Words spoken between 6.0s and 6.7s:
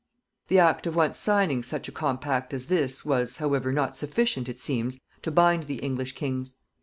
kings.